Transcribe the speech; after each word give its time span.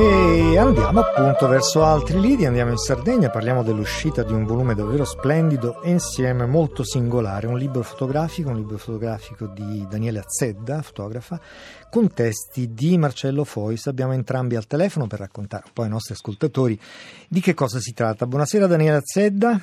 E 0.00 0.56
andiamo 0.56 1.00
appunto 1.00 1.48
verso 1.48 1.82
altri 1.82 2.20
lidi, 2.20 2.46
andiamo 2.46 2.70
in 2.70 2.76
Sardegna, 2.76 3.30
parliamo 3.30 3.64
dell'uscita 3.64 4.22
di 4.22 4.32
un 4.32 4.44
volume 4.44 4.76
davvero 4.76 5.04
splendido 5.04 5.82
e 5.82 5.90
insieme 5.90 6.46
molto 6.46 6.84
singolare, 6.84 7.48
un 7.48 7.58
libro 7.58 7.82
fotografico, 7.82 8.50
un 8.50 8.58
libro 8.58 8.78
fotografico 8.78 9.46
di 9.46 9.84
Daniele 9.88 10.20
Azzedda, 10.20 10.82
fotografa, 10.82 11.40
con 11.90 12.14
testi 12.14 12.72
di 12.74 12.96
Marcello 12.96 13.42
Fois. 13.42 13.88
Abbiamo 13.88 14.12
entrambi 14.12 14.54
al 14.54 14.68
telefono 14.68 15.08
per 15.08 15.18
raccontare 15.18 15.64
un 15.66 15.72
po' 15.72 15.82
ai 15.82 15.88
nostri 15.88 16.14
ascoltatori 16.14 16.78
di 17.26 17.40
che 17.40 17.54
cosa 17.54 17.80
si 17.80 17.92
tratta. 17.92 18.24
Buonasera 18.24 18.68
Daniele 18.68 18.98
Azzedda. 18.98 19.60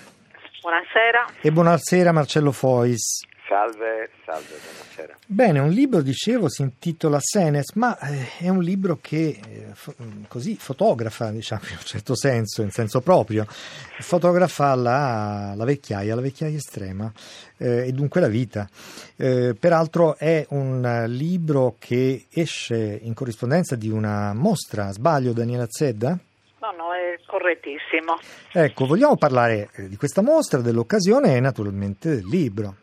Buonasera. 0.61 1.25
E 1.39 1.49
buonasera 1.49 2.11
Marcello 2.11 2.51
Fois. 2.51 3.21
Salve, 3.47 4.09
salve, 4.25 4.84
buonasera. 4.95 5.17
Bene, 5.27 5.59
un 5.59 5.69
libro, 5.69 6.01
dicevo, 6.01 6.49
si 6.49 6.61
intitola 6.61 7.19
Senes, 7.19 7.73
ma 7.73 7.97
eh, 7.99 8.29
è 8.39 8.49
un 8.49 8.63
libro 8.63 8.97
che 9.01 9.39
eh, 9.47 9.95
così 10.27 10.55
fotografa, 10.55 11.31
diciamo, 11.31 11.61
in 11.69 11.77
un 11.77 11.83
certo 11.83 12.15
senso, 12.15 12.61
in 12.61 12.71
senso 12.71 13.01
proprio, 13.01 13.45
fotografa 13.47 14.73
la, 14.75 15.53
la 15.55 15.65
vecchiaia, 15.65 16.15
la 16.15 16.21
vecchiaia 16.21 16.55
estrema 16.55 17.11
eh, 17.57 17.87
e 17.87 17.91
dunque 17.91 18.21
la 18.21 18.27
vita. 18.27 18.67
Eh, 19.17 19.55
peraltro 19.59 20.17
è 20.17 20.45
un 20.49 21.05
libro 21.07 21.75
che 21.77 22.25
esce 22.31 22.99
in 23.01 23.13
corrispondenza 23.13 23.75
di 23.75 23.89
una 23.89 24.33
mostra, 24.33 24.91
sbaglio 24.91 25.33
Daniela 25.33 25.65
Zedda? 25.67 26.17
No, 26.59 26.71
no, 26.71 26.93
è 26.93 27.19
correttissimo. 27.25 28.17
Ecco, 28.51 28.85
vogliamo 28.85 29.17
parlare 29.17 29.69
eh, 29.73 29.87
di 29.87 29.97
questa 29.97 30.21
mostra, 30.21 30.61
dell'occasione 30.61 31.35
e 31.35 31.39
naturalmente 31.39 32.09
del 32.09 32.25
libro. 32.27 32.77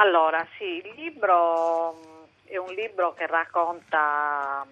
Allora, 0.00 0.46
sì, 0.56 0.76
il 0.76 0.92
libro 0.94 2.26
è 2.44 2.56
un 2.56 2.72
libro 2.72 3.14
che 3.14 3.26
racconta 3.26 4.64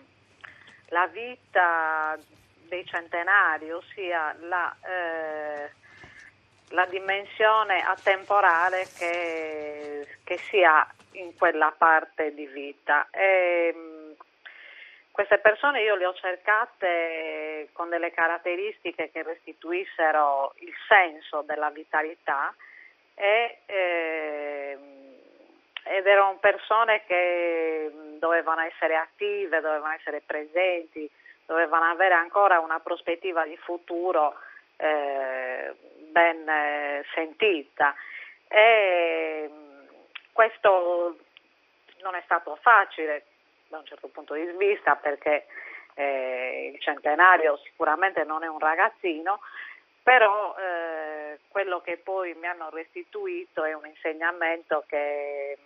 la 0.90 1.06
vita 1.08 2.16
dei 2.68 2.86
centenari, 2.86 3.72
ossia 3.72 4.36
la, 4.42 4.72
eh, 4.84 5.70
la 6.68 6.86
dimensione 6.86 7.82
atemporale 7.84 8.86
che, 8.96 10.06
che, 10.22 10.38
si 10.48 10.62
ha 10.62 10.86
in 11.12 11.36
quella 11.36 11.74
parte 11.76 12.32
di 12.32 12.46
vita. 12.46 13.08
E, 13.10 13.74
mh, 13.74 14.22
queste 15.10 15.38
persone 15.38 15.82
io 15.82 15.96
le 15.96 16.06
ho 16.06 16.14
cercate 16.14 17.70
con 17.72 17.88
delle 17.88 18.12
caratteristiche 18.12 19.10
che 19.10 19.24
restituissero 19.24 20.54
il 20.58 20.72
senso 20.86 21.42
della 21.42 21.70
vitalità 21.70 22.54
e 23.16 23.62
eh, 23.66 24.78
ed 26.06 26.12
erano 26.12 26.36
persone 26.38 27.02
che 27.04 27.90
dovevano 28.20 28.60
essere 28.60 28.94
attive, 28.94 29.60
dovevano 29.60 29.94
essere 29.94 30.22
presenti, 30.24 31.10
dovevano 31.44 31.86
avere 31.86 32.14
ancora 32.14 32.60
una 32.60 32.78
prospettiva 32.78 33.44
di 33.44 33.56
futuro 33.56 34.38
eh, 34.76 35.74
ben 36.12 36.48
eh, 36.48 37.04
sentita. 37.12 37.92
E 38.46 39.50
questo 40.30 41.16
non 42.02 42.14
è 42.14 42.22
stato 42.24 42.56
facile 42.62 43.24
da 43.66 43.78
un 43.78 43.84
certo 43.84 44.06
punto 44.06 44.34
di 44.34 44.44
vista 44.56 44.94
perché 44.94 45.46
eh, 45.94 46.70
il 46.72 46.80
centenario 46.80 47.56
sicuramente 47.64 48.22
non 48.22 48.44
è 48.44 48.46
un 48.46 48.60
ragazzino, 48.60 49.40
però 50.04 50.54
eh, 50.56 51.40
quello 51.48 51.80
che 51.80 51.96
poi 51.96 52.32
mi 52.34 52.46
hanno 52.46 52.70
restituito 52.70 53.64
è 53.64 53.72
un 53.72 53.86
insegnamento 53.86 54.84
che 54.86 55.58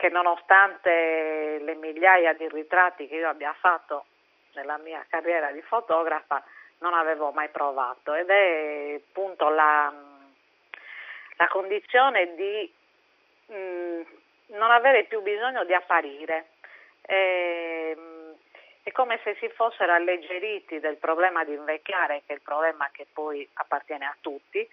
che 0.00 0.08
nonostante 0.08 1.58
le 1.60 1.74
migliaia 1.74 2.32
di 2.32 2.48
ritratti 2.48 3.06
che 3.06 3.16
io 3.16 3.28
abbia 3.28 3.54
fatto 3.60 4.06
nella 4.54 4.78
mia 4.78 5.04
carriera 5.10 5.52
di 5.52 5.60
fotografa 5.60 6.42
non 6.78 6.94
avevo 6.94 7.32
mai 7.32 7.50
provato 7.50 8.14
ed 8.14 8.30
è 8.30 8.94
appunto 8.96 9.50
la, 9.50 9.92
la 11.36 11.48
condizione 11.48 12.34
di 12.34 12.72
mh, 13.48 13.54
mm, 13.54 14.00
non 14.56 14.70
avere 14.70 15.04
più 15.04 15.20
bisogno 15.20 15.64
di 15.64 15.74
apparire. 15.74 16.46
E, 17.02 17.94
ehm, 17.94 18.34
è 18.82 18.92
come 18.92 19.20
se 19.22 19.36
si 19.38 19.50
fossero 19.50 19.92
alleggeriti 19.92 20.80
del 20.80 20.96
problema 20.96 21.44
di 21.44 21.52
invecchiare, 21.52 22.22
che 22.24 22.32
è 22.32 22.36
il 22.36 22.40
problema 22.40 22.88
che 22.90 23.06
poi 23.12 23.46
appartiene 23.52 24.06
a 24.06 24.16
tutti, 24.22 24.66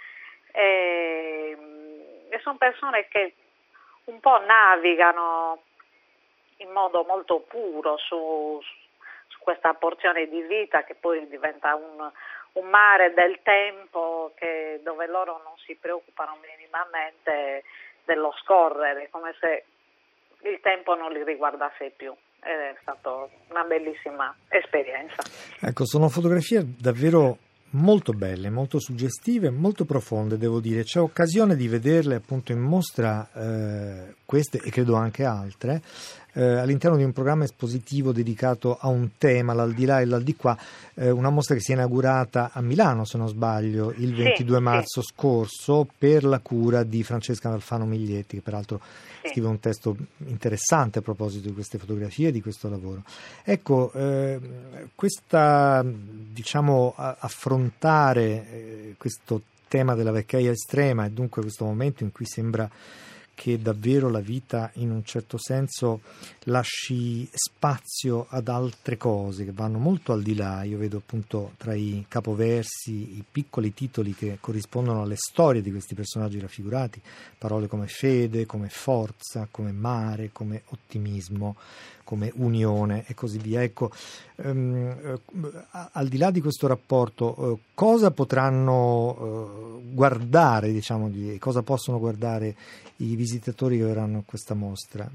e, 0.54 1.50
ehm, 1.52 2.28
e 2.30 2.40
sono 2.40 2.56
persone 2.56 3.10
che 3.10 3.34
un 4.08 4.20
po' 4.20 4.40
navigano 4.40 5.62
in 6.58 6.72
modo 6.72 7.04
molto 7.04 7.40
puro 7.42 7.98
su, 7.98 8.60
su 9.28 9.38
questa 9.40 9.74
porzione 9.74 10.28
di 10.28 10.42
vita 10.42 10.84
che 10.84 10.96
poi 10.96 11.28
diventa 11.28 11.76
un, 11.76 12.10
un 12.54 12.70
mare 12.70 13.14
del 13.14 13.40
tempo 13.44 14.34
che, 14.36 14.80
dove 14.84 15.08
loro 15.08 15.42
non 15.44 15.54
si 15.66 15.76
preoccupano 15.76 16.38
minimamente 16.42 17.64
dello 18.06 18.34
scorrere, 18.42 19.10
come 19.10 19.36
se 19.40 19.66
il 20.44 20.60
tempo 20.62 20.96
non 20.96 21.12
li 21.12 21.24
riguardasse 21.24 21.92
più. 21.96 22.16
Ed 22.40 22.60
è 22.60 22.76
stata 22.82 23.28
una 23.50 23.64
bellissima 23.64 24.34
esperienza. 24.48 25.24
Ecco, 25.60 25.86
sono 25.86 26.08
fotografie 26.08 26.62
davvero 26.80 27.38
molto 27.78 28.14
belle, 28.14 28.50
molto 28.50 28.80
suggestive, 28.80 29.50
molto 29.50 29.86
profonde, 29.86 30.38
devo 30.38 30.60
dire. 30.60 30.84
C'è 30.84 31.00
occasione 31.00 31.56
di 31.56 31.68
vederle 31.68 32.16
appunto 32.16 32.52
in 32.52 32.60
mostra, 32.60 33.30
eh, 33.34 34.16
queste 34.28 34.60
e 34.62 34.70
credo 34.70 34.96
anche 34.96 35.24
altre, 35.24 35.82
eh, 36.34 36.44
all'interno 36.44 36.98
di 36.98 37.04
un 37.04 37.14
programma 37.14 37.46
espositivo 37.46 38.12
dedicato 38.12 38.78
a 38.78 38.90
un 38.90 39.12
tema, 39.18 39.54
l'aldilà 39.54 40.02
e 40.02 40.06
l'aldilà, 40.06 40.58
eh, 40.96 41.10
una 41.10 41.30
mostra 41.30 41.56
che 41.56 41.62
si 41.62 41.72
è 41.72 41.76
inaugurata 41.76 42.52
a 42.52 42.62
Milano, 42.62 43.06
se 43.06 43.18
non 43.18 43.30
sbaglio, 43.30 43.94
il 43.96 44.14
22 44.14 44.58
sì, 44.58 44.62
marzo 44.62 45.02
sì. 45.02 45.14
scorso 45.14 45.88
per 45.98 46.26
la 46.26 46.40
cura 46.40 46.84
di 46.84 47.04
Francesca 47.04 47.50
Alfano 47.50 47.86
Miglietti, 47.86 48.36
che 48.36 48.42
peraltro 48.42 48.82
sì. 49.24 49.30
scrive 49.30 49.48
un 49.48 49.62
testo 49.62 49.96
interessante 50.28 51.00
a 51.00 51.02
proposito 51.02 51.48
di 51.48 51.54
queste 51.54 51.78
fotografie 51.78 52.28
e 52.28 52.32
di 52.34 52.42
questo 52.42 52.70
lavoro. 52.70 53.04
Ecco, 53.46 53.94
eh, 53.94 54.40
questa, 54.94 55.84
diciamo, 55.86 56.94
affrontare 56.98 58.24
eh, 58.26 58.96
questo 58.98 59.42
tema 59.70 59.96
della 59.96 60.12
vecchiaia 60.12 60.52
estrema 60.52 61.06
e 61.06 61.12
dunque 61.12 61.42
questo 61.42 61.64
momento 61.64 62.04
in 62.04 62.12
cui 62.12 62.26
sembra 62.26 62.70
che 63.38 63.62
davvero 63.62 64.10
la 64.10 64.20
vita 64.20 64.72
in 64.78 64.90
un 64.90 65.04
certo 65.06 65.38
senso 65.38 66.02
lasci 66.46 67.30
spazio 67.32 68.26
ad 68.28 68.48
altre 68.48 68.98
cose 68.98 69.46
che 69.46 69.52
vanno 69.52 69.78
molto 69.78 70.12
al 70.12 70.24
di 70.24 70.34
là. 70.34 70.64
Io 70.64 70.80
vedo 70.80 70.98
appunto 70.98 71.52
tra 71.56 71.76
i 71.76 72.04
capoversi 72.08 73.16
i 73.16 73.24
piccoli 73.32 73.76
titoli 73.76 74.16
che 74.16 74.40
corrispondono 74.42 75.04
alle 75.04 75.18
storie 75.18 75.62
di 75.62 75.70
questi 75.70 75.94
personaggi 75.94 76.40
raffigurati, 76.40 77.00
parole 77.38 77.68
come 77.68 77.86
fede, 77.86 78.48
come 78.48 78.70
forza, 78.70 79.48
come 79.52 79.72
mare, 79.72 80.32
come 80.34 80.64
ottimismo, 80.70 81.58
come 82.08 82.32
unione 82.36 83.04
e 83.06 83.14
così 83.14 83.38
via. 83.38 83.62
Ecco, 83.62 83.90
ehm, 84.38 85.20
al 85.92 86.08
di 86.08 86.18
là 86.18 86.32
di 86.32 86.40
questo 86.40 86.66
rapporto, 86.66 87.36
eh, 87.36 87.58
cosa 87.74 88.12
potranno 88.12 89.12
eh, 89.12 89.94
guardare, 89.94 90.72
diciamo, 90.72 91.10
di, 91.10 91.38
cosa 91.38 91.64
possono 91.64 92.00
guardare 92.00 92.56
i 92.98 93.16
visitatori 93.16 93.78
che 93.78 93.84
verranno 93.84 94.20
a 94.20 94.24
questa 94.26 94.54
mostra? 94.54 95.06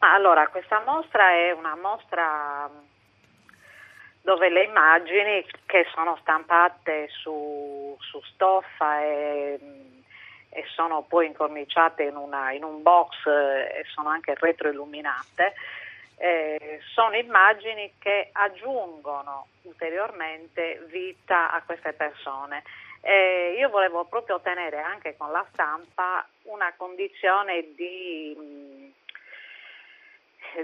Allora, 0.00 0.48
questa 0.48 0.82
mostra 0.84 1.30
è 1.30 1.52
una 1.52 1.76
mostra 1.76 2.68
dove 4.22 4.50
le 4.50 4.64
immagini 4.64 5.46
che 5.64 5.86
sono 5.94 6.16
stampate 6.20 7.08
su, 7.22 7.96
su 8.00 8.20
stoffa 8.32 9.00
e 9.00 9.58
e 10.50 10.64
sono 10.74 11.02
poi 11.02 11.26
incorniciate 11.26 12.04
in, 12.04 12.16
una, 12.16 12.52
in 12.52 12.64
un 12.64 12.82
box 12.82 13.26
eh, 13.26 13.80
e 13.80 13.84
sono 13.92 14.08
anche 14.08 14.34
retroilluminate, 14.38 15.54
eh, 16.16 16.80
sono 16.92 17.16
immagini 17.16 17.94
che 17.98 18.30
aggiungono 18.32 19.48
ulteriormente 19.62 20.84
vita 20.88 21.50
a 21.52 21.62
queste 21.62 21.92
persone. 21.92 22.62
Eh, 23.00 23.54
io 23.56 23.68
volevo 23.68 24.04
proprio 24.04 24.36
ottenere 24.36 24.80
anche 24.80 25.16
con 25.16 25.30
la 25.30 25.46
stampa 25.52 26.26
una 26.44 26.72
condizione 26.76 27.72
di, 27.74 28.36
mm, 28.36 28.88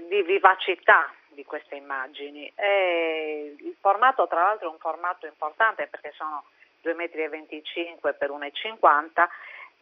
di 0.08 0.22
vivacità 0.22 1.12
di 1.28 1.44
queste 1.44 1.76
immagini. 1.76 2.50
Eh, 2.54 3.54
il 3.58 3.76
formato 3.80 4.26
tra 4.26 4.42
l'altro 4.42 4.68
è 4.68 4.72
un 4.72 4.78
formato 4.78 5.26
importante 5.26 5.86
perché 5.86 6.12
sono 6.16 6.44
2,25 6.82 8.10
m 8.10 8.14
per 8.18 8.30
1,50 8.30 9.28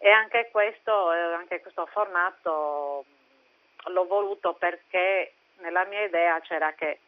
e 0.04 0.10
anche 0.10 0.48
questo, 0.50 1.12
eh, 1.12 1.34
anche 1.34 1.60
questo 1.60 1.86
formato 1.86 3.04
l'ho 3.84 4.06
voluto 4.06 4.52
perché 4.54 5.34
nella 5.58 5.84
mia 5.84 6.02
idea 6.02 6.40
c'era 6.40 6.72
che 6.72 6.98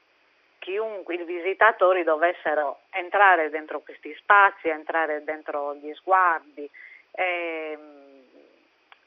chiunque, 0.60 1.16
i 1.16 1.24
visitatori 1.24 2.04
dovessero 2.04 2.82
entrare 2.90 3.50
dentro 3.50 3.80
questi 3.80 4.14
spazi, 4.14 4.68
entrare 4.68 5.24
dentro 5.24 5.74
gli 5.74 5.92
sguardi. 5.94 6.70
E, 7.10 7.78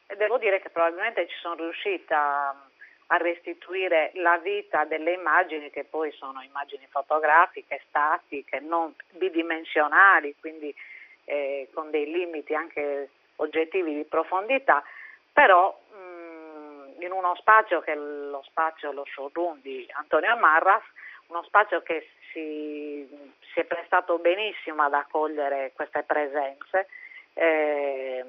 e 0.05 0.15
devo 0.17 0.37
dire 0.37 0.59
che 0.59 0.69
probabilmente 0.69 1.25
ci 1.29 1.37
sono 1.39 1.55
riuscita 1.55 2.67
a 3.07 3.17
restituire 3.17 4.11
la 4.15 4.37
vita 4.37 4.83
delle 4.83 5.13
immagini 5.13 5.69
che 5.69 5.85
poi 5.85 6.11
sono 6.11 6.41
immagini 6.41 6.85
fotografiche, 6.89 7.83
statiche, 7.87 8.59
non 8.59 8.93
bidimensionali, 9.11 10.35
quindi 10.41 10.75
eh, 11.23 11.69
con 11.73 11.89
dei 11.89 12.11
limiti 12.11 12.53
anche 12.53 13.11
oggettivi 13.37 13.95
di 13.95 14.03
profondità, 14.05 14.83
però 15.31 15.77
mh, 15.91 15.97
mm, 15.97 17.01
in 17.01 17.11
uno 17.11 17.35
spazio 17.35 17.81
che 17.81 17.93
è 17.93 17.95
lo 17.95 18.43
spazio, 18.45 18.91
lo 18.91 19.05
showroom 19.05 19.59
di 19.61 19.87
Antonio 19.93 20.35
Marras, 20.37 20.83
uno 21.27 21.43
spazio 21.43 21.81
che 21.81 22.09
si, 22.31 23.07
si 23.53 23.59
è 23.59 23.65
prestato 23.65 24.17
benissimo 24.19 24.83
ad 24.83 24.93
accogliere 24.93 25.71
queste 25.75 26.03
presenze. 26.03 26.87
Eh, 27.33 28.25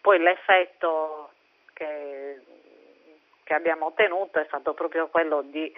poi 0.00 0.18
l'effetto 0.18 1.30
che, 1.72 2.40
che 3.42 3.54
abbiamo 3.54 3.86
ottenuto 3.86 4.38
è 4.38 4.44
stato 4.46 4.74
proprio 4.74 5.08
quello 5.08 5.42
di 5.42 5.72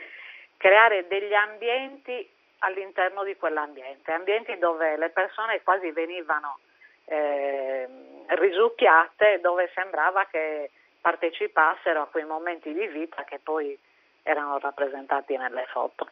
creare 0.57 1.07
degli 1.09 1.35
ambienti 1.35 2.29
all'interno 2.59 3.25
di 3.25 3.37
quell'ambiente, 3.37 4.13
ambienti 4.13 4.57
dove 4.59 4.97
le 4.97 5.11
persone 5.11 5.63
quasi 5.63 5.91
venivano 5.91 6.59
eh, 7.05 7.89
risucchiate, 8.37 9.41
dove 9.43 9.71
sembrava 9.75 10.27
che 10.31 10.71
partecipassero 11.01 12.03
a 12.03 12.07
quei 12.07 12.25
momenti 12.25 12.73
di 12.73 12.87
vita 12.87 13.25
che 13.25 13.41
poi 13.43 13.77
erano 14.23 14.59
rappresentati 14.59 15.37
nelle 15.37 15.67
foto. 15.73 16.09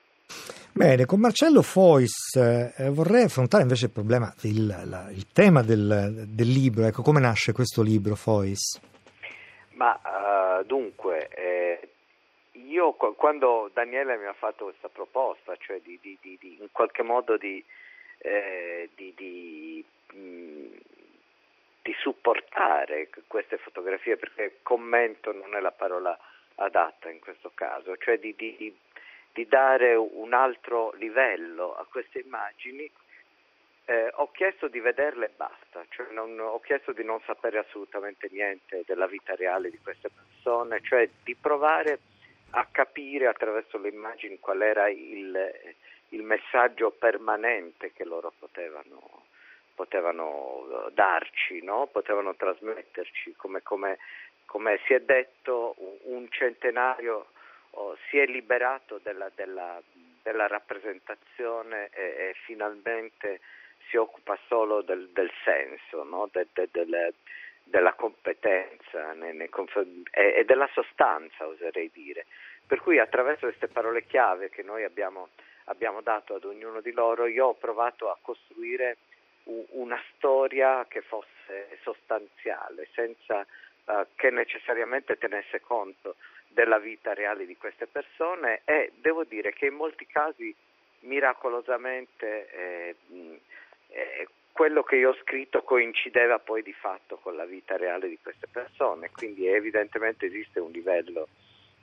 Bene, 0.72 1.04
con 1.04 1.20
Marcello 1.20 1.62
Fois 1.62 2.36
eh, 2.36 2.90
vorrei 2.90 3.24
affrontare 3.24 3.62
invece 3.62 3.86
il 3.86 3.92
problema, 3.92 4.32
il, 4.42 4.66
la, 4.66 5.08
il 5.10 5.26
tema 5.32 5.62
del, 5.62 6.26
del, 6.28 6.46
libro. 6.46 6.84
Ecco, 6.84 7.02
come 7.02 7.20
nasce 7.20 7.52
questo 7.52 7.82
libro, 7.82 8.14
Fois? 8.14 8.80
Ma 9.74 9.98
uh, 10.02 10.64
dunque, 10.64 11.28
eh, 11.28 11.88
io 12.52 12.92
quando 12.92 13.70
Daniele 13.72 14.16
mi 14.16 14.26
ha 14.26 14.32
fatto 14.32 14.64
questa 14.64 14.88
proposta, 14.88 15.56
cioè 15.58 15.80
di, 15.82 15.98
di, 16.00 16.16
di, 16.20 16.38
di 16.40 16.58
in 16.60 16.68
qualche 16.70 17.02
modo 17.02 17.36
di, 17.36 17.62
eh, 18.18 18.88
di 18.94 19.84
mh, 20.12 20.59
mm, 21.90 22.00
supportare 22.00 23.08
queste 23.26 23.58
fotografie, 23.58 24.16
perché 24.16 24.58
commento 24.62 25.32
non 25.32 25.54
è 25.54 25.60
la 25.60 25.72
parola 25.72 26.18
adatta 26.56 27.08
in 27.08 27.20
questo 27.20 27.50
caso, 27.54 27.96
cioè 27.96 28.18
di, 28.18 28.34
di, 28.36 28.74
di 29.32 29.46
dare 29.46 29.94
un 29.94 30.32
altro 30.32 30.92
livello 30.92 31.74
a 31.74 31.86
queste 31.88 32.20
immagini, 32.20 32.90
eh, 33.86 34.10
ho 34.14 34.30
chiesto 34.30 34.68
di 34.68 34.78
vederle 34.78 35.26
e 35.26 35.32
basta, 35.34 35.84
cioè 35.88 36.06
non, 36.12 36.38
ho 36.38 36.60
chiesto 36.60 36.92
di 36.92 37.02
non 37.02 37.20
sapere 37.26 37.58
assolutamente 37.58 38.28
niente 38.30 38.84
della 38.86 39.06
vita 39.06 39.34
reale 39.34 39.70
di 39.70 39.78
queste 39.82 40.10
persone, 40.10 40.80
cioè 40.82 41.08
di 41.24 41.34
provare 41.34 41.98
a 42.50 42.66
capire 42.70 43.26
attraverso 43.26 43.78
le 43.78 43.88
immagini 43.88 44.38
qual 44.38 44.62
era 44.62 44.88
il, 44.88 45.52
il 46.10 46.22
messaggio 46.22 46.90
permanente 46.90 47.92
che 47.92 48.04
loro 48.04 48.32
potevano, 48.38 49.19
potevano 49.80 50.90
darci, 50.92 51.62
no? 51.62 51.88
potevano 51.90 52.34
trasmetterci, 52.34 53.32
come, 53.34 53.62
come, 53.62 53.96
come 54.44 54.78
si 54.84 54.92
è 54.92 55.00
detto, 55.00 55.74
un 56.02 56.28
centenario 56.28 57.28
oh, 57.70 57.96
si 58.08 58.18
è 58.18 58.26
liberato 58.26 59.00
della, 59.02 59.30
della, 59.34 59.80
della 60.22 60.46
rappresentazione 60.48 61.88
e, 61.94 62.02
e, 62.02 62.34
finalmente 62.44 63.40
si 63.88 63.96
occupa 63.96 64.38
solo 64.48 64.82
del, 64.82 65.08
del 65.14 65.30
senso, 65.44 66.04
no? 66.04 66.28
de, 66.30 66.46
de, 66.52 66.68
de, 66.70 67.14
della 67.64 67.94
competenza 67.94 69.14
nei, 69.14 69.34
nei 69.34 69.48
e, 70.10 70.34
e, 70.36 70.44
della 70.44 70.68
sostanza, 70.74 71.46
oserei 71.46 71.90
dire. 71.90 72.26
Per 72.66 72.82
cui 72.82 72.98
attraverso 72.98 73.46
queste 73.46 73.68
parole 73.68 74.04
chiave 74.04 74.50
che 74.50 74.62
noi 74.62 74.84
abbiamo, 74.84 75.30
abbiamo 75.64 76.02
dato 76.02 76.34
ad 76.34 76.44
ognuno 76.44 76.82
di 76.82 76.92
loro, 76.92 77.24
io 77.24 77.46
ho 77.46 77.54
provato 77.54 78.10
a 78.10 78.18
costruire 78.20 78.98
una 79.70 80.00
storia 80.14 80.86
che 80.88 81.02
fosse 81.02 81.78
sostanziale, 81.82 82.88
senza 82.92 83.44
uh, 83.84 84.06
che 84.14 84.30
necessariamente 84.30 85.18
tenesse 85.18 85.60
conto 85.60 86.16
della 86.48 86.78
vita 86.78 87.14
reale 87.14 87.46
di 87.46 87.56
queste 87.56 87.86
persone. 87.86 88.62
E 88.64 88.92
devo 88.96 89.24
dire 89.24 89.52
che 89.52 89.66
in 89.66 89.74
molti 89.74 90.06
casi 90.06 90.54
miracolosamente 91.00 92.50
eh, 92.50 92.96
eh, 93.88 94.28
quello 94.52 94.82
che 94.82 94.96
io 94.96 95.10
ho 95.10 95.16
scritto 95.22 95.62
coincideva 95.62 96.38
poi 96.38 96.62
di 96.62 96.72
fatto 96.72 97.16
con 97.16 97.36
la 97.36 97.46
vita 97.46 97.76
reale 97.76 98.08
di 98.08 98.18
queste 98.22 98.46
persone, 98.46 99.10
quindi 99.10 99.46
evidentemente 99.46 100.26
esiste 100.26 100.60
un 100.60 100.70
livello 100.70 101.28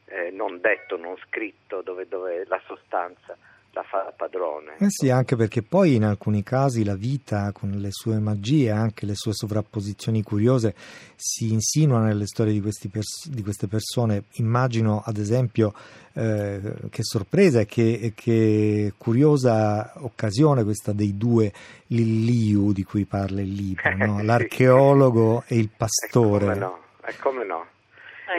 eh, 0.06 0.30
non 0.32 0.60
detto, 0.62 0.96
non 0.96 1.18
scritto, 1.18 1.82
dove, 1.82 2.08
dove 2.08 2.46
la 2.46 2.62
sostanza 2.66 3.38
la 3.78 3.84
fa 3.84 4.12
padrone. 4.16 4.76
Eh 4.80 4.90
sì, 4.90 5.10
anche 5.10 5.36
perché 5.36 5.62
poi 5.62 5.96
in 5.96 6.04
alcuni 6.04 6.42
casi 6.42 6.84
la 6.84 6.96
vita 6.96 7.52
con 7.52 7.70
le 7.70 7.90
sue 7.92 8.20
magie, 8.20 8.72
anche 8.72 9.06
le 9.06 9.14
sue 9.16 9.34
sovrapposizioni 9.34 10.24
curiose, 10.24 10.74
si 11.16 11.52
insinua 11.52 12.00
nelle 12.00 12.26
storie 12.26 12.54
di, 12.54 12.62
pers- 12.62 13.30
di 13.30 13.44
queste 13.44 13.68
persone. 13.68 14.24
Immagino 14.38 15.04
ad 15.06 15.18
esempio 15.18 15.74
eh, 16.14 16.60
che 16.90 17.04
sorpresa 17.04 17.60
e 17.60 17.66
che, 17.68 18.14
che, 18.16 18.94
curiosa 18.98 19.94
occasione 19.98 20.64
questa 20.64 20.92
dei 20.92 21.16
due 21.16 21.52
Lilliu 21.88 22.74
di 22.74 22.84
cui 22.84 23.06
parla 23.06 23.42
il 23.42 23.52
libro, 23.52 23.96
no? 23.96 24.22
l'archeologo 24.24 25.44
sì. 25.46 25.54
e 25.54 25.58
il 25.60 25.70
pastore. 25.70 26.46
E 26.46 26.48
come 26.48 26.56
no? 26.56 26.82
E 27.06 27.16
come 27.18 27.46
no? 27.46 27.66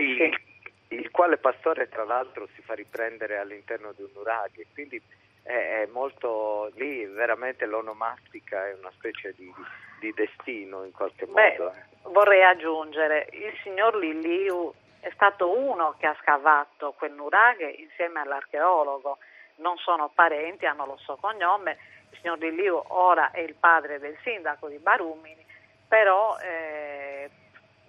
Il, 0.00 0.98
il 0.98 1.10
quale 1.10 1.36
pastore 1.38 1.88
tra 1.88 2.04
l'altro 2.04 2.48
si 2.54 2.62
fa 2.62 2.74
riprendere 2.74 3.38
all'interno 3.38 3.92
di 3.96 4.02
un 4.02 4.08
nuraghe, 4.14 4.66
quindi 4.72 5.00
è, 5.42 5.86
molto 5.92 6.70
lì 6.74 7.04
veramente 7.06 7.66
l'onomastica 7.66 8.66
è 8.66 8.74
una 8.74 8.90
specie 8.92 9.32
di, 9.34 9.52
di 10.00 10.12
destino 10.12 10.84
in 10.84 10.92
qualche 10.92 11.26
Beh, 11.26 11.56
modo. 11.58 11.72
Eh. 11.72 12.10
Vorrei 12.10 12.42
aggiungere, 12.42 13.28
il 13.32 13.52
signor 13.62 13.96
Liliu 13.96 14.72
è 15.00 15.10
stato 15.14 15.56
uno 15.56 15.94
che 15.98 16.06
ha 16.06 16.16
scavato 16.20 16.92
quel 16.92 17.12
nuraghe 17.12 17.68
insieme 17.68 18.20
all'archeologo, 18.20 19.18
non 19.56 19.76
sono 19.78 20.10
parenti, 20.14 20.66
hanno 20.66 20.86
lo 20.86 20.96
suo 20.98 21.16
cognome, 21.16 21.78
il 22.10 22.18
signor 22.20 22.38
Liliu 22.38 22.80
ora 22.88 23.30
è 23.30 23.40
il 23.40 23.54
padre 23.54 23.98
del 23.98 24.16
sindaco 24.22 24.68
di 24.68 24.78
Barumini, 24.78 25.44
però 25.86 26.36
eh, 26.38 27.30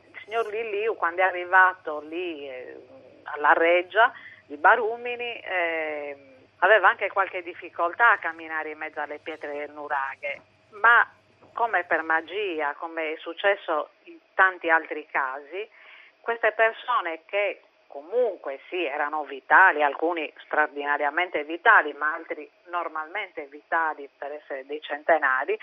il 0.06 0.20
signor 0.24 0.48
Liliu 0.48 0.96
quando 0.96 1.22
è 1.22 1.26
arrivato 1.26 2.00
lì 2.02 2.48
eh, 2.48 2.78
alla 3.24 3.54
reggia 3.54 4.12
di 4.46 4.58
Barumini 4.58 5.40
eh, 5.40 6.29
aveva 6.60 6.90
anche 6.90 7.10
qualche 7.10 7.44
difficoltà 7.44 8.12
a 8.12 8.18
camminare 8.18 8.72
in 8.72 8.78
mezzo 8.78 9.00
alle 9.00 9.20
pietre 9.20 9.68
nuraghe, 9.68 10.42
ma 10.82 11.08
come 11.54 11.84
per 11.84 12.04
magia, 12.04 12.74
come 12.76 13.14
è 13.14 13.18
successo 13.18 13.90
in 14.04 14.18
tanti 14.34 14.70
altri 14.70 15.06
casi, 15.08 15.70
queste 16.22 16.52
persone 16.52 17.22
che 17.26 17.62
comunque 17.88 18.60
sì 18.70 18.84
erano 18.84 19.24
vitali, 19.24 19.82
alcuni 19.82 20.32
straordinariamente 20.46 21.44
vitali, 21.44 21.92
ma 21.94 22.14
altri 22.14 22.50
normalmente 22.68 23.46
vitali 23.46 24.08
per 24.16 24.32
essere 24.32 24.66
dei 24.66 24.82
centenari, 24.82 25.58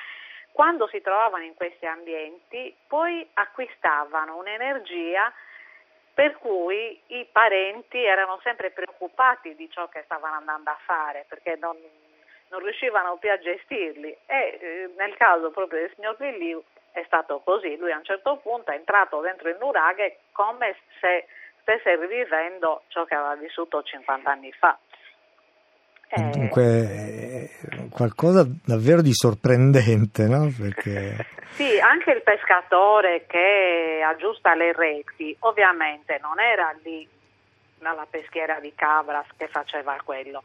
quando 0.51 0.89
si 0.89 1.01
trovavano 1.03 1.45
in 1.45 1.55
questi 1.55 1.87
ambienti 1.87 2.75
poi 2.87 3.27
acquistavano 3.35 4.37
un'energia 4.39 5.33
per 6.17 6.39
cui 6.39 6.99
i 7.09 7.29
parenti 7.31 8.03
erano 8.03 8.41
sempre 8.43 8.71
preoccupati 8.71 9.55
di 9.55 9.69
ciò 9.71 9.87
che 9.89 10.01
stavano 10.07 10.37
andando 10.37 10.71
a 10.71 10.79
fare 10.87 11.27
perché 11.29 11.59
non, 11.61 11.77
non 12.49 12.61
riuscivano 12.61 13.19
più 13.19 13.31
a 13.31 13.39
gestirli 13.39 14.17
e 14.25 14.59
eh, 14.59 14.91
nel 14.97 15.15
caso 15.19 15.51
proprio 15.51 15.81
del 15.81 15.93
signor 15.95 16.17
Villiu 16.17 16.65
è 16.93 17.03
stato 17.05 17.41
così, 17.45 17.77
lui 17.77 17.93
a 17.93 17.99
un 17.99 18.05
certo 18.05 18.39
punto 18.39 18.71
è 18.71 18.77
entrato 18.77 19.21
dentro 19.21 19.51
il 19.51 19.59
nuraghe 19.61 20.21
come 20.33 20.75
se 21.03 21.27
stesse 21.61 21.97
rivivendo 21.97 22.85
ciò 22.89 23.05
che 23.05 23.15
aveva 23.15 23.35
vissuto 23.35 23.83
50 23.83 24.31
anni 24.31 24.53
fa. 24.53 24.79
Eh, 26.09 26.31
Dunque, 26.31 26.63
eh, 26.63 27.51
qualcosa 27.97 28.47
davvero 28.67 29.01
di 29.01 29.15
sorprendente, 29.15 30.29
no? 30.29 30.53
Perché... 30.55 31.17
sì, 31.57 31.81
anche 31.81 32.11
il 32.11 32.21
pescatore 32.21 33.25
che 33.27 34.05
aggiusta 34.07 34.55
le 34.55 34.75
reti, 34.75 35.35
ovviamente 35.41 36.19
non 36.21 36.39
era 36.39 36.77
lì 36.83 37.09
alla 37.81 38.07
peschiera 38.09 38.61
di 38.61 38.75
Cabras 38.75 39.29
che 39.39 39.49
faceva 39.49 39.97
quello, 40.05 40.43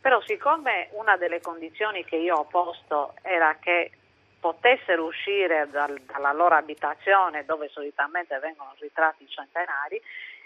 però 0.00 0.20
siccome 0.20 0.90
una 0.92 1.16
delle 1.16 1.40
condizioni 1.40 2.04
che 2.04 2.14
io 2.14 2.36
ho 2.36 2.44
posto 2.44 3.14
era 3.22 3.56
che 3.58 3.90
potessero 4.38 5.04
uscire 5.04 5.66
dal, 5.72 5.98
dalla 6.02 6.32
loro 6.32 6.54
abitazione 6.54 7.44
dove 7.44 7.68
solitamente 7.68 8.38
vengono 8.38 8.74
ritratti 8.78 9.24
i 9.24 9.28
centenari 9.28 10.00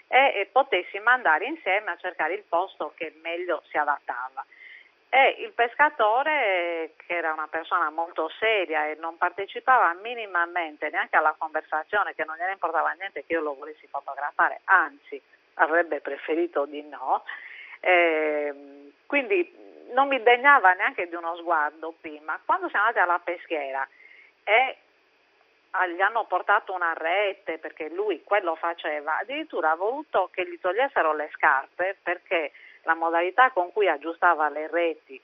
e, 0.07 0.41
e 0.41 0.49
potessimo 0.51 1.09
andare 1.09 1.45
insieme 1.45 1.91
a 1.91 1.97
cercare 1.97 2.33
il 2.33 2.43
posto 2.49 2.93
che 2.95 3.13
meglio 3.21 3.61
si 3.69 3.77
adattava 3.77 4.43
e 5.09 5.37
il 5.39 5.51
pescatore, 5.53 6.93
che 6.97 7.15
era 7.15 7.31
una 7.31 7.47
persona 7.47 7.89
molto 7.89 8.29
seria 8.39 8.87
e 8.87 8.95
non 8.95 9.17
partecipava 9.17 9.93
minimamente 10.01 10.89
neanche 10.89 11.15
alla 11.15 11.35
conversazione, 11.37 12.13
che 12.13 12.25
non 12.25 12.35
gliene 12.35 12.51
importava 12.51 12.91
niente 12.91 13.25
che 13.25 13.33
io 13.33 13.41
lo 13.41 13.55
volessi 13.55 13.87
fotografare, 13.87 14.61
anzi 14.65 15.21
avrebbe 15.55 16.01
preferito 16.01 16.65
di 16.65 16.83
no. 16.83 17.23
Eh, 17.79 18.91
quindi 19.05 19.65
non 19.93 20.07
mi 20.07 20.21
degnava 20.21 20.73
neanche 20.73 21.07
di 21.07 21.15
uno 21.15 21.37
sguardo 21.37 21.93
prima. 22.01 22.39
Quando 22.43 22.67
siamo 22.69 22.87
andati 22.87 23.03
alla 23.03 23.21
peschiera 23.23 23.87
e 24.43 24.77
gli 25.93 26.01
hanno 26.01 26.25
portato 26.25 26.73
una 26.73 26.93
rete 26.93 27.59
perché 27.59 27.89
lui 27.89 28.23
quello 28.23 28.55
faceva, 28.55 29.19
addirittura 29.19 29.71
ha 29.71 29.75
voluto 29.75 30.29
che 30.31 30.47
gli 30.47 30.59
togliessero 30.59 31.13
le 31.13 31.29
scarpe 31.33 31.97
perché 32.01 32.51
la 32.87 32.95
modalità 32.95 33.51
con 33.51 33.71
cui 33.73 33.89
aggiustava 33.89 34.47
le 34.47 34.67
reti 34.67 35.21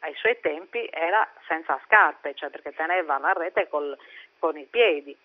ai 0.00 0.14
suoi 0.16 0.38
tempi 0.40 0.88
era 0.92 1.26
senza 1.46 1.80
scarpe, 1.84 2.34
cioè 2.34 2.50
perché 2.50 2.74
teneva 2.74 3.16
la 3.18 3.32
rete 3.32 3.68
col, 3.68 3.96
con 4.38 4.58
i 4.58 4.64
piedi. 4.64 5.16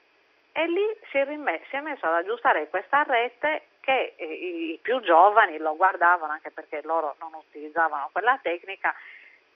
E 0.54 0.68
lì 0.68 0.86
si 1.10 1.18
è, 1.18 1.26
si 1.70 1.76
è 1.76 1.80
messo 1.82 2.06
ad 2.06 2.14
aggiustare 2.14 2.70
questa 2.70 3.02
rete 3.04 3.64
che 3.80 4.14
i 4.18 4.80
più 4.82 5.00
giovani 5.02 5.58
lo 5.58 5.76
guardavano 5.76 6.32
anche 6.32 6.52
perché 6.52 6.82
loro 6.84 7.16
non 7.20 7.34
utilizzavano 7.34 8.10
quella 8.12 8.38
tecnica 8.42 8.94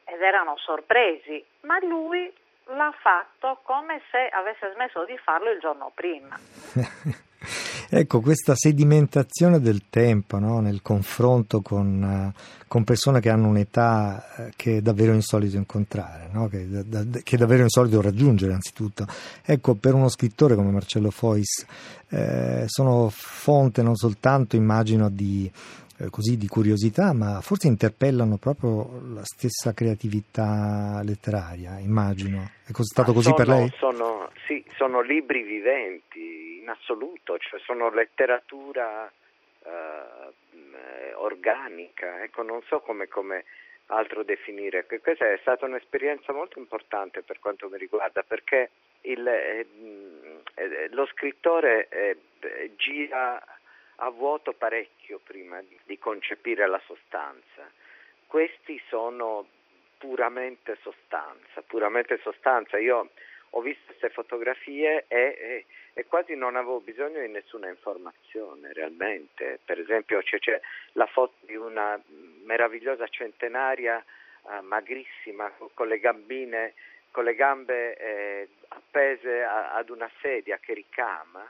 ed 0.04 0.22
erano 0.22 0.58
sorpresi, 0.58 1.46
ma 1.62 1.78
lui 1.80 2.34
l'ha 2.70 2.94
fatto 3.00 3.60
come 3.62 4.02
se 4.10 4.28
avesse 4.30 4.72
smesso 4.74 5.06
di 5.06 5.18
farlo 5.20 5.52
il 5.52 5.60
giorno 5.60 5.92
prima. 5.94 6.36
ecco, 8.00 8.20
questa 8.20 8.56
sedimentazione 8.56 9.62
del 9.62 9.84
tempo 9.90 10.38
no? 10.38 10.60
nel 10.60 10.82
confronto 10.82 11.62
con, 11.62 12.34
uh, 12.34 12.40
con, 12.68 12.84
persone 12.84 13.22
che 13.22 13.30
hanno 13.30 13.48
un'età 13.48 14.26
uh, 14.36 14.42
che 14.56 14.78
è 14.78 14.82
davvero 14.82 15.14
insolito 15.14 15.56
incontrare, 15.56 16.30
no? 16.32 16.48
che, 16.48 16.68
da, 16.68 17.06
che, 17.24 17.36
è 17.36 17.38
davvero 17.38 17.64
insolito 17.64 18.02
raggiungere 18.02 18.54
anzitutto. 18.54 19.08
Ecco, 19.44 19.76
per 19.76 19.94
uno 19.94 20.10
scrittore 20.10 20.56
come 20.56 20.72
Marcello 20.72 21.10
Fois 21.10 21.66
eh, 22.10 22.64
sono 22.68 23.10
fonte 23.10 23.82
non 23.82 23.96
soltanto, 23.96 24.56
immagino, 24.56 25.10
di 25.10 25.50
eh, 25.98 26.10
così 26.10 26.38
di 26.38 26.48
curiosità, 26.48 27.14
ma 27.14 27.40
forse 27.42 27.68
interpellano 27.68 28.38
proprio 28.38 29.00
la 29.14 29.24
stessa 29.24 29.74
creatività 29.74 31.02
letteraria, 31.04 31.80
immagino. 31.80 32.52
È 32.66 32.72
stato 32.82 33.14
così 33.14 33.32
sono, 33.32 33.36
per 33.36 33.48
lei? 33.48 33.70
Sono, 33.78 34.30
sì, 34.46 34.64
sono 34.76 35.02
libri 35.02 35.44
viventi, 35.44 36.60
in 36.62 36.70
assoluto, 36.70 37.38
cioè 37.38 37.60
sono 37.62 37.90
letteratura 37.90 39.10
eh, 39.64 41.14
organica, 41.16 42.24
ecco, 42.24 42.44
non 42.44 42.62
so 42.68 42.82
come, 42.82 43.08
come 43.08 43.46
altro 43.88 44.24
definire. 44.24 44.86
Questa 44.86 45.32
è 45.32 45.38
stata 45.42 45.66
un'esperienza 45.66 46.34
molto 46.34 46.60
importante 46.60 47.22
per 47.22 47.40
quanto 47.40 47.70
mi 47.70 47.78
riguarda, 47.78 48.24
perché 48.24 48.72
il, 49.02 49.26
eh, 49.28 49.68
eh 50.56 50.90
lo 50.90 51.06
scrittore 51.06 51.88
eh, 51.90 52.18
gira 52.76 53.42
a 53.98 54.10
vuoto 54.10 54.54
parecchio 54.54 55.20
prima 55.24 55.62
di, 55.62 55.78
di 55.84 55.98
concepire 55.98 56.68
la 56.68 56.82
sostanza. 56.86 57.70
Questi 58.28 58.82
sono 58.90 59.48
puramente 59.98 60.78
sostanza, 60.82 61.62
puramente 61.66 62.20
sostanza. 62.22 62.78
Io 62.78 63.10
ho 63.52 63.62
visto 63.62 63.86
queste 63.86 64.10
fotografie 64.10 65.06
e, 65.08 65.18
e, 65.18 65.66
e, 65.94 66.06
quasi 66.06 66.36
non 66.36 66.56
avevo 66.56 66.82
bisogno 66.82 67.22
di 67.22 67.30
nessuna 67.30 67.70
informazione 67.70 68.74
realmente. 68.74 69.60
Per 69.64 69.80
esempio 69.80 70.22
c'è, 70.22 70.40
c'è 70.40 70.60
la 70.94 71.06
foto 71.06 71.36
di 71.46 71.56
una 71.56 72.00
meravigliosa 72.44 73.08
centenaria 73.08 73.98
eh, 74.00 74.62
magrissima 74.62 75.52
con 75.74 75.88
le 75.88 76.00
gambine, 76.00 76.74
con 77.12 77.24
le 77.24 77.36
gambe 77.36 77.96
eh, 77.96 78.50
appese 78.68 79.44
a, 79.44 79.74
ad 79.74 79.90
una 79.90 80.10
sedia 80.20 80.58
che 80.58 80.74
ricama 80.74 81.50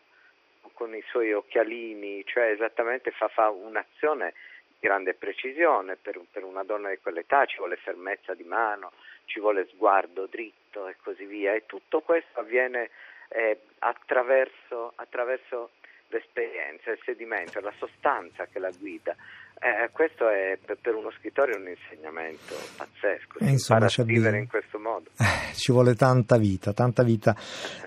con 0.74 0.96
i 0.96 1.04
suoi 1.08 1.34
occhialini, 1.34 2.24
cioè 2.26 2.52
esattamente 2.52 3.12
fa, 3.12 3.28
fa 3.28 3.50
un'azione 3.50 4.34
di 4.68 4.80
grande 4.80 5.14
precisione 5.14 5.96
per, 5.96 6.20
per, 6.32 6.44
una 6.44 6.64
donna 6.64 6.90
di 6.90 6.98
quell'età, 6.98 7.46
ci 7.46 7.58
vuole 7.58 7.76
fermezza 7.78 8.34
di 8.34 8.44
mano, 8.44 8.92
ci 9.26 9.40
vuole 9.40 9.68
sguardo 9.68 10.28
dritto 10.28 10.88
e 10.88 10.96
così 11.02 11.26
via 11.26 11.54
e 11.54 11.66
tutto 11.66 12.02
questo 12.02 12.40
avviene 12.40 12.90
eh, 13.30 13.60
attraverso, 13.80 14.94
attraverso 14.96 15.72
l'esperienza, 16.08 16.92
il 16.92 17.00
sedimento, 17.04 17.60
la 17.60 17.74
sostanza 17.78 18.46
che 18.46 18.60
la 18.60 18.72
guida. 18.72 19.16
Eh, 19.58 19.90
questo 19.92 20.30
è 20.30 20.60
per 20.82 20.94
uno 20.94 21.12
scrittore 21.18 21.56
un 21.56 21.68
insegnamento 21.68 22.54
pazzesco, 22.76 23.40
eh, 23.40 23.50
insomma, 23.50 23.86
a 23.86 24.04
vivere 24.04 24.38
in 24.38 24.48
questo 24.48 24.78
modo. 24.78 25.10
Eh, 25.18 25.56
ci 25.56 25.72
vuole 25.72 25.96
tanta 25.96 26.38
vita, 26.38 26.74
tanta 26.74 27.04
vita 27.04 27.36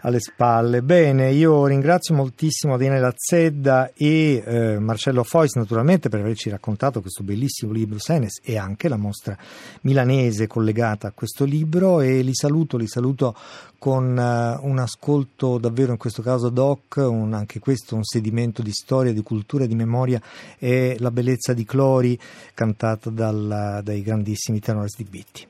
alle 0.01 0.19
spalle. 0.19 0.83
Bene, 0.83 1.31
io 1.31 1.67
ringrazio 1.67 2.15
moltissimo 2.15 2.75
Adriana 2.75 2.99
Lazzedda 2.99 3.93
e 3.95 4.43
eh, 4.45 4.79
Marcello 4.79 5.23
Fois 5.23 5.55
naturalmente 5.55 6.09
per 6.09 6.21
averci 6.21 6.49
raccontato 6.49 7.01
questo 7.01 7.23
bellissimo 7.23 7.71
libro 7.73 7.99
Senes 7.99 8.41
e 8.43 8.57
anche 8.57 8.89
la 8.89 8.97
mostra 8.97 9.37
milanese 9.83 10.47
collegata 10.47 11.09
a 11.09 11.13
questo 11.13 11.45
libro 11.45 12.01
e 12.01 12.23
li 12.23 12.35
saluto, 12.35 12.77
li 12.77 12.89
saluto 12.89 13.37
con 13.79 14.17
uh, 14.17 14.67
un 14.67 14.79
ascolto 14.79 15.59
davvero 15.59 15.93
in 15.93 15.99
questo 15.99 16.21
caso 16.21 16.49
doc, 16.49 16.97
un, 16.97 17.33
anche 17.33 17.61
questo 17.61 17.95
un 17.95 18.03
sedimento 18.03 18.61
di 18.61 18.73
storia, 18.73 19.13
di 19.13 19.23
cultura 19.23 19.67
di 19.67 19.77
memoria 19.77 20.21
e 20.59 20.97
la 20.99 21.13
bellezza 21.13 21.53
di 21.53 21.58
Clori 21.65 22.19
cantata 22.55 23.11
dal, 23.11 23.81
dai 23.83 24.03
grandissimi 24.03 24.61
tenori 24.61 24.89
di 24.97 25.05
Bitti. 25.05 25.47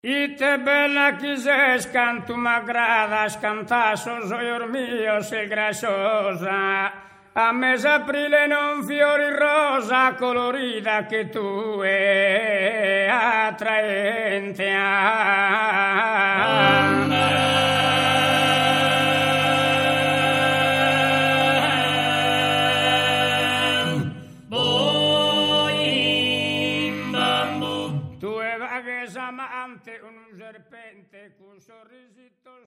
Ite 0.00 0.58
bella 0.60 1.16
chi 1.16 1.36
sei, 1.36 1.80
scanto 1.80 2.36
m'aggrada, 2.36 3.28
scantasso 3.28 4.26
soior 4.26 4.68
mio, 4.68 5.20
sei 5.22 5.48
graciosa. 5.48 7.04
A 7.32 7.52
mese 7.52 7.88
aprile 7.88 8.46
non 8.46 8.86
fiori 8.86 9.28
rosa 9.30 10.14
colorita 10.14 11.06
che 11.06 11.28
tu 11.28 11.80
è 11.82 13.08
attraente. 13.10 14.70
amante 17.04 17.55